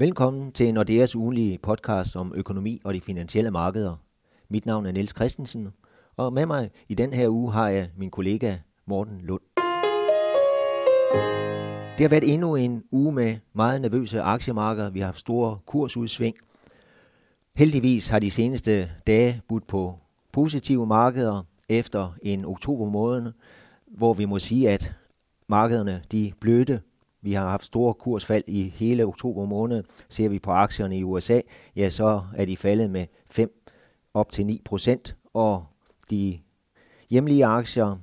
[0.00, 3.96] Velkommen til Nordeas ugenlige podcast om økonomi og de finansielle markeder.
[4.48, 5.70] Mit navn er Niels Christensen,
[6.16, 9.40] og med mig i den her uge har jeg min kollega Morten Lund.
[11.98, 14.90] Det har været endnu en uge med meget nervøse aktiemarkeder.
[14.90, 16.36] Vi har haft store kursudsving.
[17.56, 19.98] Heldigvis har de seneste dage budt på
[20.32, 23.32] positive markeder efter en oktober måned,
[23.86, 24.94] hvor vi må sige, at
[25.48, 26.80] markederne de blødte
[27.22, 29.84] vi har haft store kursfald i hele oktober måned.
[30.08, 31.40] Ser vi på aktierne i USA,
[31.76, 33.52] ja, så er de faldet med 5
[34.14, 35.64] op til 9 procent, og
[36.10, 36.38] de
[37.10, 37.96] hjemlige aktier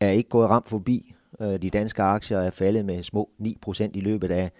[0.00, 1.14] er ikke gået ramt forbi.
[1.40, 4.50] Øh, de danske aktier er faldet med små 9 procent i løbet af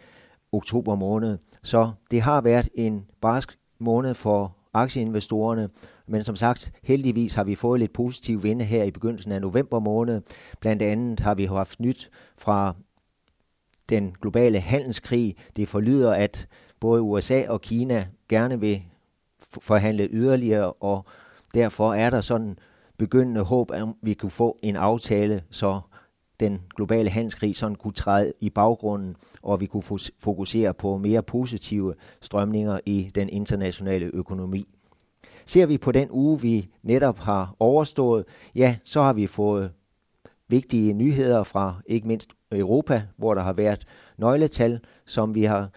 [0.52, 1.38] oktober måned.
[1.62, 5.68] Så det har været en barsk måned for aktieinvestorerne,
[6.06, 9.78] men som sagt, heldigvis har vi fået lidt positiv vinde her i begyndelsen af november
[9.80, 10.22] måned.
[10.60, 12.74] Blandt andet har vi haft nyt fra
[13.88, 15.36] den globale handelskrig.
[15.56, 16.48] Det forlyder, at
[16.80, 18.82] både USA og Kina gerne vil
[19.62, 21.04] forhandle yderligere, og
[21.54, 22.58] derfor er der sådan
[22.98, 25.80] begyndende håb, at vi kunne få en aftale, så
[26.40, 29.82] den globale handelskrig sådan kunne træde i baggrunden, og vi kunne
[30.18, 34.64] fokusere på mere positive strømninger i den internationale økonomi.
[35.46, 39.70] Ser vi på den uge, vi netop har overstået, ja, så har vi fået
[40.48, 43.84] vigtige nyheder fra ikke mindst Europa, hvor der har været
[44.18, 45.70] nøgletal, som vi har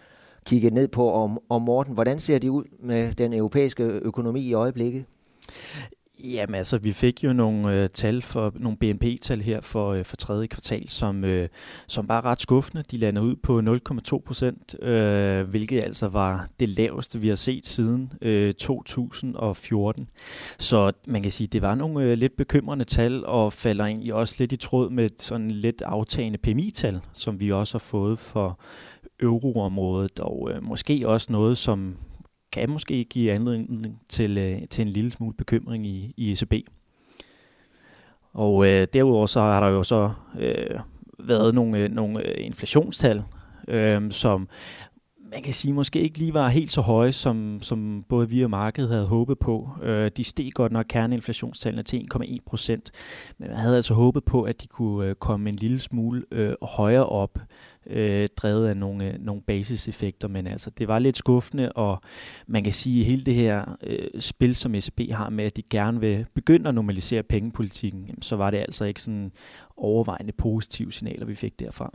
[0.46, 1.12] kigget ned på.
[1.12, 5.06] Om, om Morten, hvordan ser det ud med den europæiske økonomi i øjeblikket?
[6.24, 10.16] Jamen altså, vi fik jo nogle øh, tal for nogle BNP-tal her for, øh, for
[10.16, 11.50] tredje kvartal, som, øh,
[11.88, 12.84] som var ret skuffende.
[12.92, 17.66] De lander ud på 0,2 procent, øh, hvilket altså var det laveste, vi har set
[17.66, 20.10] siden øh, 2014.
[20.60, 24.36] Så man kan sige, det var nogle øh, lidt bekymrende tal, og falder egentlig også
[24.40, 28.60] lidt i tråd med sådan lidt aftagende PMI-tal, som vi også har fået for
[29.20, 31.96] euroområdet, og øh, måske også noget, som
[32.52, 36.54] kan måske give anledning til, øh, til en lille smule bekymring i, i ECB.
[38.34, 40.80] Og øh, derudover så har der jo så øh,
[41.20, 43.24] været nogle, øh, nogle øh, inflationstal,
[43.68, 44.50] øh, som
[45.32, 48.50] man kan sige måske ikke lige var helt så høje, som, som både vi og
[48.50, 49.70] markedet havde håbet på.
[49.84, 52.92] Øh, de steg godt nok kerneinflationstallene til 1,1 procent,
[53.38, 56.54] men man havde altså håbet på, at de kunne øh, komme en lille smule øh,
[56.62, 57.40] højere op
[57.86, 62.02] øh, drevet af nogle, øh, nogle basiseffekter, men altså det var lidt skuffende, og
[62.48, 65.62] man kan sige, at hele det her øh, spil, som ECB har med, at de
[65.62, 69.32] gerne vil begynde at normalisere pengepolitikken, jamen, så var det altså ikke sådan
[69.78, 71.94] overvejende positive signaler, vi fik derfra.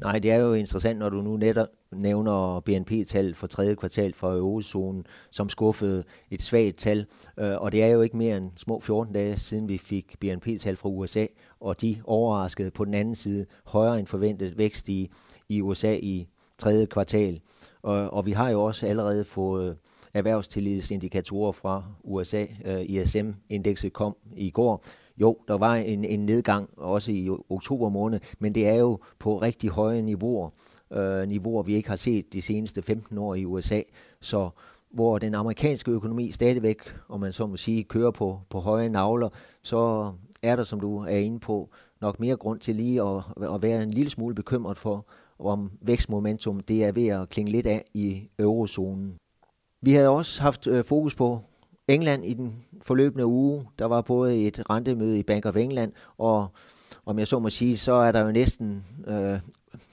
[0.00, 4.32] Nej, det er jo interessant, når du nu netop nævner BNP-tal for tredje kvartal for
[4.32, 7.06] eurozonen, som skuffede et svagt tal.
[7.38, 10.76] Øh, og det er jo ikke mere end små 14 dage siden, vi fik BNP-tal
[10.76, 11.26] fra USA,
[11.60, 15.10] og de overraskede på den anden side højere end forventet vækst i,
[15.48, 16.26] i USA i
[16.58, 17.40] tredje kvartal.
[17.82, 19.76] Og, og vi har jo også allerede fået
[20.14, 22.46] erhvervstillidsindikatorer fra USA.
[22.64, 24.84] Øh, ISM-indekset kom i går,
[25.20, 29.38] jo, der var en, en nedgang også i oktober måned, men det er jo på
[29.38, 30.50] rigtig høje niveauer,
[30.92, 33.82] øh, niveauer vi ikke har set de seneste 15 år i USA.
[34.20, 34.50] Så
[34.90, 36.78] hvor den amerikanske økonomi stadigvæk,
[37.08, 39.28] om man så må sige, kører på, på høje navler,
[39.62, 40.12] så
[40.42, 41.70] er der, som du er inde på,
[42.00, 43.22] nok mere grund til lige at,
[43.54, 45.06] at være en lille smule bekymret for,
[45.38, 49.14] om vækstmomentum det er ved at klinge lidt af i eurozonen.
[49.82, 51.40] Vi har også haft øh, fokus på
[51.88, 53.66] England i den forløbende uge.
[53.78, 56.46] Der var både et rentemøde i Bank of England, og
[57.06, 59.38] om jeg så må sige, så er der jo næsten øh,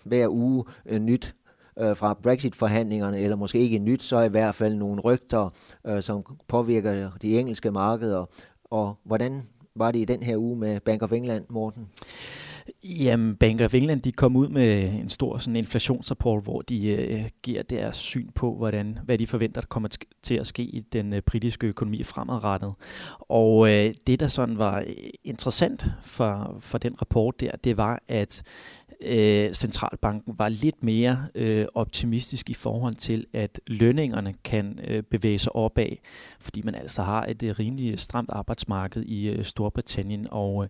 [0.04, 1.36] hver uge øh, nyt
[1.80, 5.50] øh, fra Brexit-forhandlingerne, eller måske ikke nyt, så i hvert fald nogle rygter,
[5.88, 8.26] øh, som påvirker de engelske markeder.
[8.64, 9.44] Og hvordan
[9.76, 11.88] var det i den her uge med Bank of England, Morten?
[12.84, 17.30] Jamen, Bank of England de kom ud med en stor sådan inflationsrapport, hvor de øh,
[17.44, 19.90] giver deres syn på, hvordan, hvad de forventer, der kommer
[20.24, 22.74] til at ske i den øh, britiske økonomi fremadrettet.
[23.20, 24.94] Og øh, det, der sådan var øh,
[25.24, 28.44] interessant for, for den rapport der, det var, at
[29.02, 35.40] øh, centralbanken var lidt mere øh, optimistisk i forhold til, at lønningerne kan øh, bevæge
[35.40, 35.90] sig opad,
[36.40, 40.70] fordi man altså har et øh, rimelig øh, stramt arbejdsmarked i øh, Storbritannien, og øh,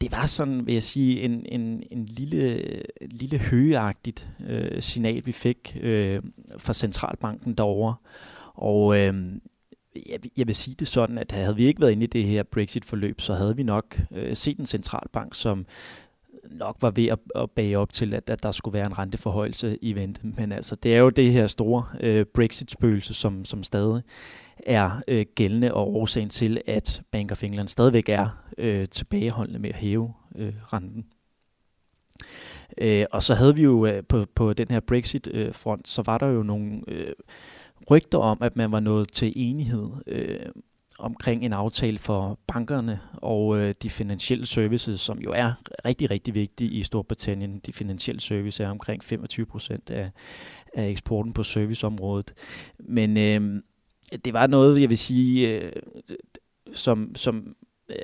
[0.00, 2.62] det var sådan, vil jeg sige, en, en, en lille,
[3.00, 6.22] lille højeagtigt øh, signal, vi fik øh,
[6.58, 7.94] fra centralbanken derovre,
[8.54, 9.14] og øh,
[10.06, 12.42] jeg, jeg vil sige det sådan, at havde vi ikke været inde i det her
[12.42, 15.66] Brexit-forløb, så havde vi nok øh, set en centralbank, som
[16.54, 19.78] nok var ved at, at bage op til, at, at der skulle være en renteforhøjelse
[19.82, 20.20] i vente.
[20.24, 24.02] Men altså, det er jo det her store øh, Brexit-spøgelse, som, som stadig
[24.66, 28.28] er øh, gældende og årsagen til, at Bank of England stadigvæk er
[28.58, 31.04] øh, tilbageholdende med at hæve øh, renten.
[32.78, 36.18] Øh, og så havde vi jo øh, på, på den her Brexit-front, øh, så var
[36.18, 37.12] der jo nogle øh,
[37.90, 40.46] rygter om, at man var nået til enighed øh,
[41.02, 45.52] omkring en aftale for bankerne og øh, de finansielle services, som jo er
[45.84, 47.60] rigtig, rigtig vigtige i Storbritannien.
[47.66, 50.10] De finansielle services er omkring 25 procent af,
[50.74, 52.34] af eksporten på serviceområdet.
[52.78, 53.62] Men øh,
[54.24, 55.72] det var noget, jeg vil sige, øh,
[56.72, 57.56] som, som,
[57.88, 57.96] øh,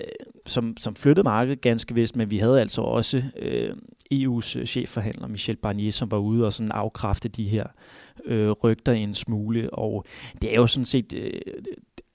[0.47, 3.75] som, som flyttede markedet ganske vist, men vi havde altså også øh,
[4.15, 7.67] EU's øh, chefforhandler Michel Barnier, som var ude og sådan afkræfte de her
[8.25, 10.05] øh, rygter en smule, og
[10.43, 11.41] det er jo sådan set øh,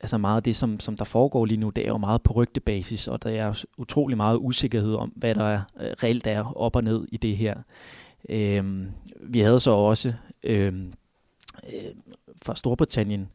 [0.04, 2.34] altså meget af det, som, som der foregår lige nu, det er jo meget på
[2.34, 6.76] rygtebasis, og der er utrolig meget usikkerhed om, hvad der er, øh, reelt er op
[6.76, 7.56] og ned i det her.
[8.30, 8.86] Øh,
[9.22, 10.14] vi havde så også
[10.44, 10.74] øh,
[11.74, 11.92] øh,
[12.42, 13.30] fra Storbritannien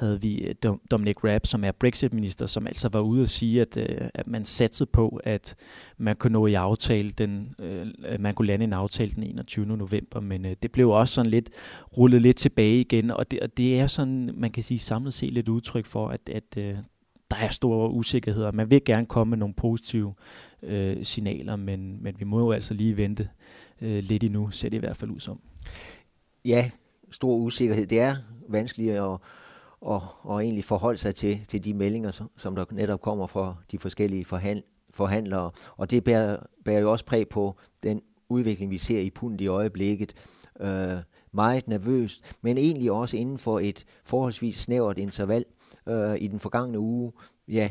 [0.00, 0.54] havde vi øh,
[0.90, 4.44] Dominic Raab, som er Brexit-minister, som altså var ude og sige, at, øh, at man
[4.44, 5.54] satsede på, at
[5.98, 7.86] man kunne nå i aftale den, øh,
[8.20, 9.66] man kunne lande en aftale den 21.
[9.66, 11.50] november, men øh, det blev også sådan lidt
[11.98, 15.32] rullet lidt tilbage igen, og det, og det er sådan, man kan sige samlet set
[15.32, 16.76] lidt udtryk for, at, at øh,
[17.30, 18.52] der er store usikkerheder.
[18.52, 20.14] Man vil gerne komme med nogle positive
[20.62, 23.28] øh, signaler, men, men vi må jo altså lige vente
[23.80, 25.40] øh, lidt endnu, ser det i hvert fald ud som.
[26.44, 26.70] Ja,
[27.10, 27.86] stor usikkerhed.
[27.86, 28.16] Det er
[28.48, 29.18] vanskeligt at,
[29.80, 33.78] og, og egentlig forholde sig til, til de meldinger, som, der netop kommer fra de
[33.78, 35.50] forskellige forhand, forhandlere.
[35.76, 39.46] Og det bærer, bærer jo også præg på den udvikling, vi ser i pundet i
[39.46, 40.14] øjeblikket.
[40.60, 40.96] Øh,
[41.32, 45.44] meget nervøst, men egentlig også inden for et forholdsvis snævert interval
[45.88, 47.12] øh, i den forgangne uge.
[47.48, 47.70] Ja,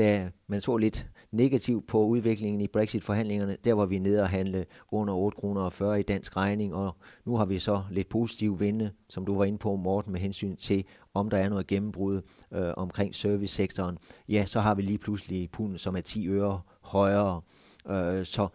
[0.00, 3.56] da man så lidt negativt på udviklingen i Brexit-forhandlingerne.
[3.64, 6.96] Der var vi nede og handle under 8 kroner og 40 i dansk regning, og
[7.24, 10.56] nu har vi så lidt positiv vinde, som du var inde på, Morten, med hensyn
[10.56, 13.98] til, om der er noget gennembrud øh, omkring servicesektoren.
[14.28, 17.40] Ja, så har vi lige pludselig punden, som er 10 øre højere.
[17.88, 18.48] Øh, så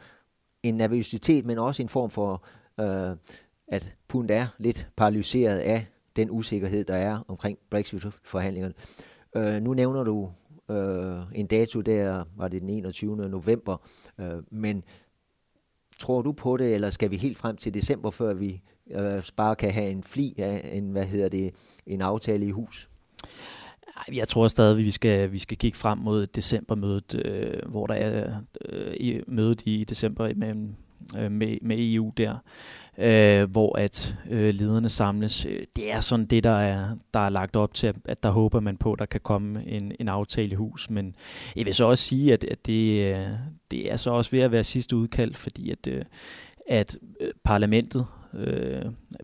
[0.64, 2.46] en nervøsitet, men også en form for,
[2.80, 3.18] øh,
[3.68, 8.74] at pundet er lidt paralyseret af den usikkerhed, der er omkring Brexit-forhandlingerne.
[9.36, 10.32] Øh, nu nævner du
[10.70, 13.30] øh, en dato der, var det den 21.
[13.30, 13.78] november,
[14.20, 14.84] øh, men
[16.00, 19.56] tror du på det, eller skal vi helt frem til december, før vi øh, bare
[19.56, 21.54] kan have en fli af en, hvad hedder det,
[21.86, 22.90] en aftale i hus?
[24.14, 28.42] Jeg tror stadig, vi skal, vi skal kigge frem mod decembermødet, øh, hvor der er
[28.66, 30.76] øh, mødet i december mellem
[31.18, 32.38] øh, med, med EU der,
[32.98, 35.46] øh, hvor at øh, lederne samles.
[35.46, 38.60] Øh, det er sådan det, der er, der er lagt op til, at der håber
[38.60, 40.90] man på, at der kan komme en, en aftale i hus.
[40.90, 41.16] Men
[41.56, 43.28] jeg vil så også sige, at, at det, øh,
[43.72, 46.06] det er så også ved at være sidste udkald, fordi at, øh,
[46.68, 48.82] at øh, parlamentet, øh,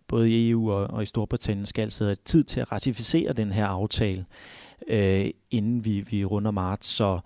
[0.08, 3.52] både i EU og, og i Storbritannien, skal altså have tid til at ratificere den
[3.52, 4.26] her aftale,
[4.88, 6.88] øh, inden vi, vi runder marts.
[6.88, 7.20] Så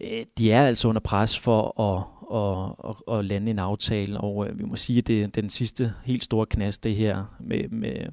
[0.00, 4.48] øh, de er altså under pres for at, at, at, at lande en aftale, og
[4.48, 7.68] øh, vi må sige, at det er den sidste helt store knast, det her med,
[7.68, 8.06] med,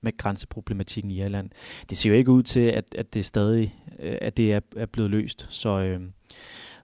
[0.00, 1.50] med grænseproblematikken i Irland.
[1.90, 4.86] Det ser jo ikke ud til, at, at det stadig øh, at det er, er
[4.86, 5.80] blevet løst, så...
[5.80, 6.00] Øh,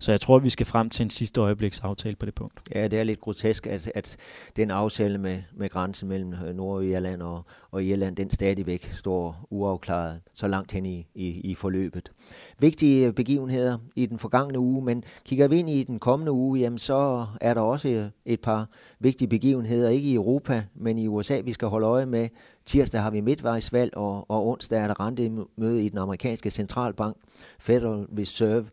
[0.02, 2.60] så jeg tror, at vi skal frem til en sidste øjebliks aftale på det punkt.
[2.75, 4.16] Ja, det er lidt grotesk, at, at
[4.56, 10.20] den aftale med, med grænsen mellem øh, Nordirland og, og Irland, den stadigvæk står uafklaret
[10.34, 12.12] så langt hen i, i, i forløbet.
[12.58, 16.78] Vigtige begivenheder i den forgangne uge, men kigger vi ind i den kommende uge, jamen
[16.78, 21.52] så er der også et par vigtige begivenheder, ikke i Europa, men i USA, vi
[21.52, 22.28] skal holde øje med.
[22.64, 27.17] Tirsdag har vi midtvejsvalg, og, og onsdag er der rentemøde i den amerikanske centralbank,
[27.58, 28.67] Federal Reserve,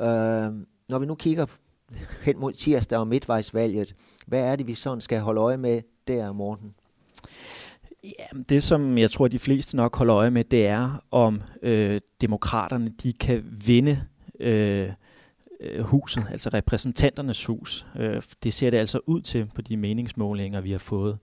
[0.00, 0.52] Øh,
[0.88, 1.46] når vi nu kigger
[2.22, 3.94] hen mod tirsdag og midtvejsvalget,
[4.26, 6.74] hvad er det, vi sådan skal holde øje med der, Morten?
[8.04, 12.00] Jamen, det som jeg tror, de fleste nok holder øje med, det er, om øh,
[12.20, 14.04] demokraterne de kan vinde
[14.40, 14.88] øh,
[15.60, 17.86] øh, huset, altså repræsentanternes hus.
[17.96, 21.18] Øh, det ser det altså ud til på de meningsmålinger, vi har fået.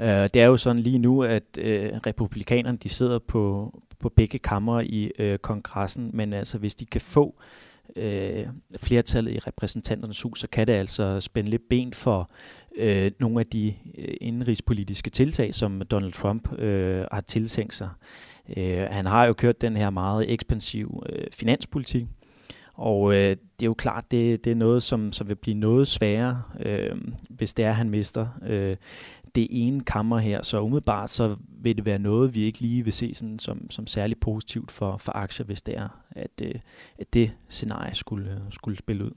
[0.00, 4.38] Øh, det er jo sådan lige nu, at øh, republikanerne de sidder på, på begge
[4.38, 8.46] kammer i øh, kongressen, men altså hvis de kan få øh, øh,
[8.80, 12.30] flertallet i repræsentanternes hus, så kan det altså spænde lidt ben for
[12.76, 17.88] øh, nogle af de øh, indrigspolitiske tiltag, som Donald Trump øh, har tiltænkt sig.
[18.56, 22.06] Øh, han har jo kørt den her meget ekspansiv øh, finanspolitik,
[22.74, 25.88] og øh, det er jo klart, det, det er noget, som, som vil blive noget
[25.88, 26.96] sværere, øh,
[27.30, 28.76] hvis det er, han mister øh,
[29.34, 30.42] det ene kammer her.
[30.42, 33.86] Så umiddelbart så vil det være noget, vi ikke lige vil se sådan, som, som
[33.86, 36.54] særligt positivt for, for aktier, hvis det er, at, øh,
[36.98, 39.10] at det scenarie skulle, øh, skulle spille ud.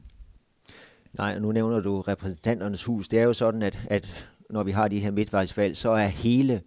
[1.13, 3.07] Nej, nu nævner du repræsentanternes hus.
[3.07, 6.61] Det er jo sådan, at, at når vi har de her midtvejsvalg, så er hele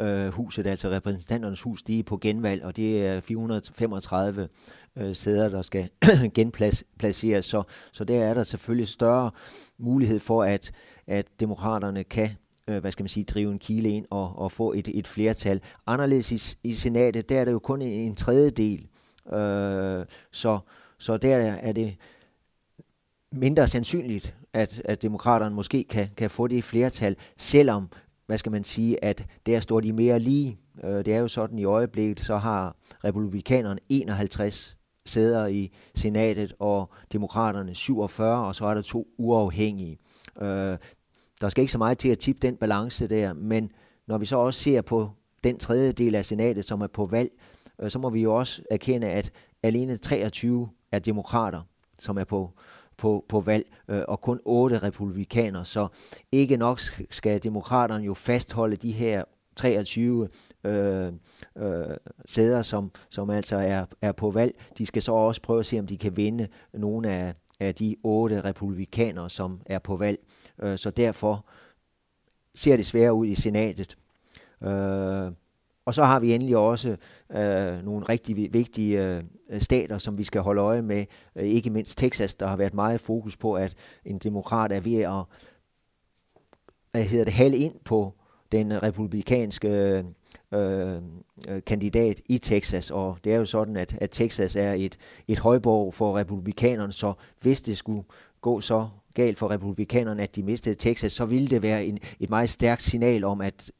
[0.00, 4.48] øh, huset, altså repræsentanternes hus, de er på genvalg, og det er 435
[4.96, 5.90] øh, sæder, der skal
[6.34, 7.44] genplaceres.
[7.44, 9.30] Så, så der er der selvfølgelig større
[9.78, 10.72] mulighed for, at,
[11.06, 12.30] at demokraterne kan
[12.68, 15.60] øh, hvad skal man sige, drive en kile ind og, og få et, et flertal.
[15.86, 18.86] Anderledes i, i senatet, der er det jo kun en, en tredjedel.
[19.32, 20.58] Øh, så,
[20.98, 21.96] så der er det
[23.32, 27.88] mindre sandsynligt, at, at demokraterne måske kan, kan få det flertal, selvom,
[28.26, 30.58] hvad skal man sige, at der står de mere lige.
[30.84, 36.90] Øh, det er jo sådan i øjeblikket, så har republikanerne 51 sæder i senatet, og
[37.12, 39.98] demokraterne 47, og så er der to uafhængige.
[40.40, 40.78] Øh,
[41.40, 43.70] der skal ikke så meget til at tippe den balance der, men
[44.06, 45.10] når vi så også ser på
[45.44, 47.30] den tredje del af senatet, som er på valg,
[47.80, 49.32] øh, så må vi jo også erkende, at
[49.62, 51.62] alene 23 er demokrater,
[51.98, 52.50] som er på,
[52.96, 55.64] på, på valg, øh, og kun otte republikanere.
[55.64, 55.88] Så
[56.32, 56.80] ikke nok
[57.10, 59.24] skal demokraterne jo fastholde de her
[59.56, 60.28] 23
[60.64, 61.12] øh,
[61.56, 64.60] øh, sæder, som, som altså er, er på valg.
[64.78, 67.96] De skal så også prøve at se, om de kan vinde nogle af, af de
[68.02, 70.18] otte republikanere, som er på valg.
[70.62, 71.46] Øh, så derfor
[72.54, 73.98] ser det svære ud i senatet.
[74.62, 75.32] Øh,
[75.88, 76.96] og så har vi endelig også
[77.30, 79.22] øh, nogle rigtig vigtige øh,
[79.60, 81.04] stater, som vi skal holde øje med.
[81.36, 84.94] Øh, ikke mindst Texas, der har været meget fokus på, at en demokrat er ved
[84.94, 85.24] at
[86.90, 88.14] hvad hedder det, halde ind på
[88.52, 90.04] den republikanske øh,
[90.54, 91.02] øh,
[91.66, 95.94] kandidat i Texas, og det er jo sådan, at, at Texas er et, et højborg
[95.94, 98.02] for republikanerne, så hvis det skulle
[98.40, 102.30] gå så galt for republikanerne, at de mistede Texas, så ville det være en, et
[102.30, 103.70] meget stærkt signal om, at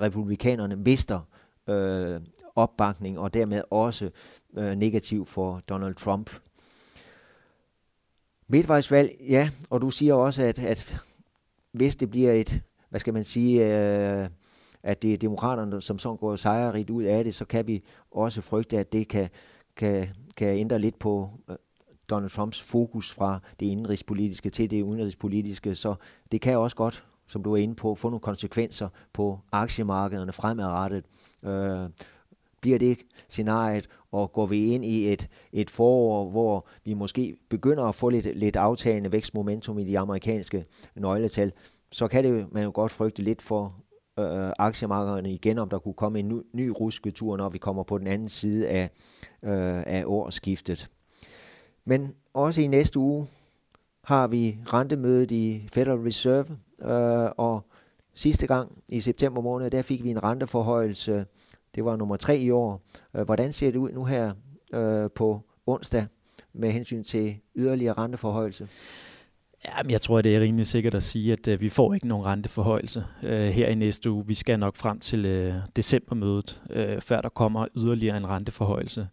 [0.00, 1.20] republikanerne mister
[1.68, 2.20] øh,
[2.56, 4.10] opbakning, og dermed også
[4.56, 6.30] øh, negativ for Donald Trump.
[8.48, 10.96] Midtvejsvalg, ja, og du siger også, at, at
[11.72, 14.28] hvis det bliver et, hvad skal man sige, øh,
[14.82, 18.40] at det er demokraterne, som sådan går sejrigt ud af det, så kan vi også
[18.40, 19.28] frygte, at det kan,
[19.76, 21.56] kan, kan ændre lidt på øh,
[22.10, 25.94] Donald Trumps fokus fra det indenrigspolitiske til det udenrigspolitiske, så
[26.32, 31.04] det kan også godt, som du er inde på, få nogle konsekvenser på aktiemarkederne fremadrettet.
[31.42, 31.88] Øh,
[32.60, 37.84] bliver det scenariet, og går vi ind i et, et forår, hvor vi måske begynder
[37.84, 40.64] at få lidt, lidt aftagende vækstmomentum i de amerikanske
[40.96, 41.52] nøgletal,
[41.92, 43.84] så kan det man jo godt frygte lidt for
[44.18, 47.98] øh, aktiemarkederne igen, om der kunne komme en ny, ny rusketur, når vi kommer på
[47.98, 48.90] den anden side af,
[49.42, 50.90] øh, af årsskiftet.
[51.84, 53.26] Men også i næste uge
[54.04, 57.66] har vi rentemødet i Federal Reserve, øh, og
[58.14, 61.26] sidste gang i september måned, der fik vi en renteforhøjelse.
[61.74, 62.82] Det var nummer tre i år.
[63.14, 64.32] Øh, hvordan ser det ud nu her
[64.74, 66.06] øh, på onsdag
[66.52, 68.68] med hensyn til yderligere renteforhøjelse?
[69.68, 72.26] Jamen, jeg tror, det er rimelig sikkert at sige, at uh, vi får ikke nogen
[72.26, 74.26] renteforhøjelse øh, her i næste uge.
[74.26, 79.08] Vi skal nok frem til øh, decembermødet, øh, før der kommer yderligere en renteforhøjelse.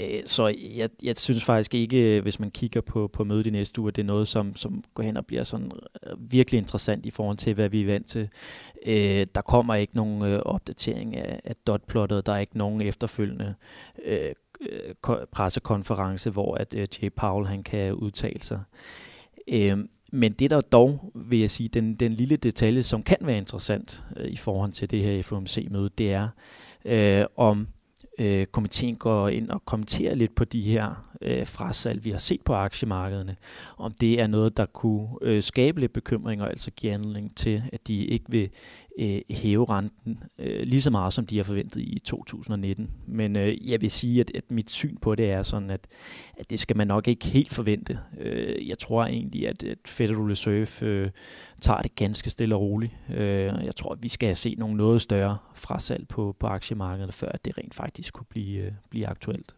[0.00, 3.80] Øh, så jeg, jeg synes faktisk ikke, hvis man kigger på, på mødet i næste
[3.80, 5.70] uge, at det er noget, som, som går hen og bliver sådan
[6.06, 8.28] øh, virkelig interessant i forhold til, hvad vi er vant til.
[8.86, 12.26] Øh, der kommer ikke nogen øh, opdatering af, af dotplottet.
[12.26, 13.54] Der er ikke nogen efterfølgende
[14.04, 14.18] øh,
[14.60, 14.94] øh
[15.32, 18.60] pressekonference, hvor at øh, Jay Powell han kan udtale sig.
[19.48, 19.78] Øh,
[20.12, 24.02] men det der dog, vil jeg sige, den, den lille detalje, som kan være interessant
[24.16, 26.28] øh, i forhold til det her FOMC-møde, det er,
[26.84, 27.68] øh, om
[28.18, 32.42] øh, komiteen går ind og kommenterer lidt på de her øh, frasalg, vi har set
[32.42, 33.36] på aktiemarkederne,
[33.76, 37.62] om det er noget, der kunne øh, skabe lidt bekymring og altså give anledning til,
[37.72, 38.50] at de ikke vil
[38.98, 42.90] øh, hæve renten øh, lige så meget, som de har forventet i 2019.
[43.06, 45.86] Men øh, jeg vil sige, at, at mit syn på det er sådan, at,
[46.38, 47.98] at det skal man nok ikke helt forvente.
[48.20, 51.10] Øh, jeg tror egentlig, at, at Federal Reserve øh,
[51.60, 52.92] tager det ganske stille og roligt.
[53.10, 57.32] Øh, jeg tror, at vi skal se nogle noget større frasalg på, på aktiemarkedet, før
[57.44, 59.54] det rent faktisk kunne blive, øh, blive aktuelt.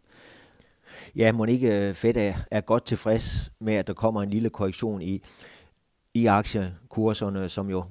[1.17, 4.51] Ja, må ikke øh, Fed er, er godt tilfreds med, at der kommer en lille
[4.51, 5.23] korrektion i,
[6.15, 7.85] i aktiekurserne, som jo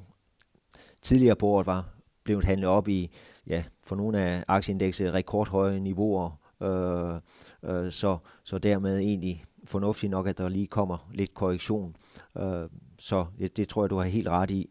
[1.01, 1.85] tidligere på året var
[2.23, 3.11] blevet handlet op i,
[3.47, 6.31] ja, for nogle af aktieindekset rekordhøje niveauer,
[6.63, 7.15] øh,
[7.63, 11.95] øh, så, så dermed egentlig fornuftigt nok, at der lige kommer lidt korrektion.
[12.37, 12.69] Øh,
[12.99, 14.69] så det, det tror jeg, du har helt ret i.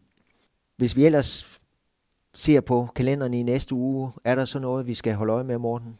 [0.77, 1.59] Hvis vi ellers
[2.33, 5.57] ser på kalenderen i næste uge, er der så noget, vi skal holde øje med,
[5.57, 5.97] Morten?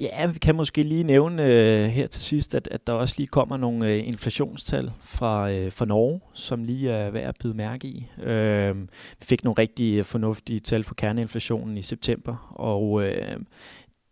[0.00, 3.26] Ja, vi kan måske lige nævne øh, her til sidst, at, at der også lige
[3.26, 7.88] kommer nogle øh, inflationstal fra, øh, fra Norge, som lige er værd at byde mærke
[7.88, 8.06] i.
[8.22, 8.76] Øh,
[9.18, 13.36] vi fik nogle rigtig øh, fornuftige tal for kerneinflationen i september, og øh,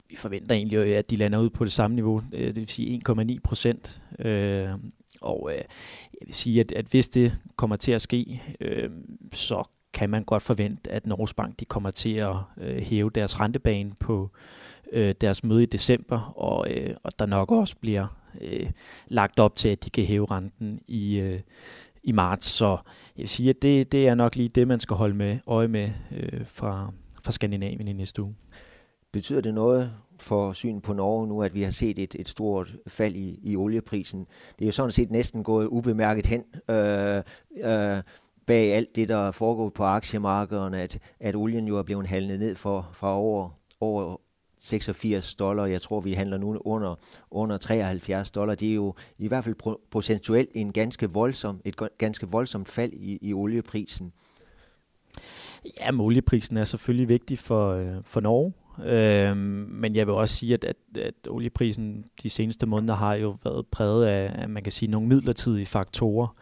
[0.08, 2.68] vi forventer egentlig, øh, at de lander ud på det samme niveau, øh, det vil
[2.68, 4.02] sige 1,9 procent.
[4.18, 4.68] Øh,
[5.20, 5.64] og jeg
[6.26, 8.42] vil sige, at, at hvis det kommer til at ske,
[9.32, 13.40] så kan man godt forvente, at Norges Bank de kommer til at øh, hæve deres
[13.40, 14.30] rentebane på
[14.92, 18.06] øh, deres møde i december, og, øh, og der nok også bliver
[18.40, 18.70] øh,
[19.08, 21.40] lagt op til, at de kan hæve renten i, øh,
[22.02, 22.46] i marts.
[22.46, 22.68] Så
[23.16, 25.68] jeg vil sige, at det, det er nok lige det, man skal holde med øje
[25.68, 26.92] med øh, fra,
[27.24, 28.34] fra Skandinavien i næste uge.
[29.12, 32.74] Betyder det noget for syn på Norge nu, at vi har set et, et stort
[32.86, 34.26] fald i, i olieprisen?
[34.58, 37.22] Det er jo sådan set næsten gået ubemærket hen øh,
[37.64, 38.02] øh,
[38.46, 42.54] bag alt det, der foregår på aktiemarkederne, at, at olien jo er blevet handlet ned
[42.54, 44.16] for, fra over, over
[44.60, 45.66] 86 dollar.
[45.66, 46.94] Jeg tror, vi handler nu under,
[47.30, 48.54] under 73 dollar.
[48.54, 49.54] Det er jo i hvert fald
[49.90, 54.12] procentuelt en ganske voldsom, et ganske voldsomt fald i, i olieprisen.
[55.80, 58.52] Ja, olieprisen er selvfølgelig vigtig for, øh, for Norge.
[58.84, 63.36] Øh, men jeg vil også sige, at, at, at olieprisen de seneste måneder har jo
[63.44, 66.36] været præget af, man kan sige, nogle midlertidige faktorer.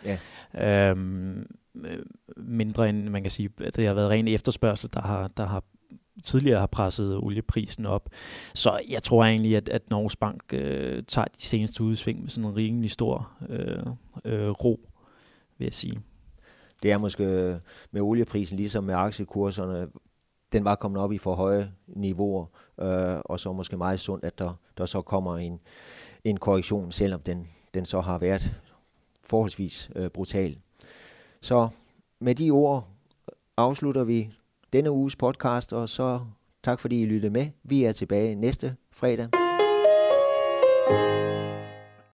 [0.55, 0.91] Ja.
[0.91, 1.47] Øhm,
[2.37, 5.65] mindre end, man kan sige, at det har været ren efterspørgsel, der har, der har
[6.23, 8.09] tidligere har presset olieprisen op.
[8.55, 12.51] Så jeg tror egentlig, at, at Norges Bank øh, tager de seneste udsving med sådan
[12.51, 13.87] en rimelig stor øh,
[14.25, 14.81] øh, ro,
[15.59, 16.01] vil jeg sige.
[16.83, 17.25] Det er måske
[17.91, 19.89] med olieprisen, ligesom med aktiekurserne,
[20.53, 22.47] den var kommet op i for høje niveauer,
[22.81, 25.61] øh, og så måske meget sundt, at der, der så kommer en,
[26.25, 28.61] en korrektion, selvom den, den så har været
[29.27, 30.59] forholdsvis øh, brutal.
[31.41, 31.69] Så
[32.21, 32.89] med de ord
[33.57, 34.33] afslutter vi
[34.73, 36.21] denne uges podcast, og så
[36.63, 37.47] tak fordi I lyttede med.
[37.65, 39.48] Vi er tilbage næste fredag.